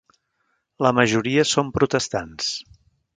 [0.85, 2.49] La majoria són protestants.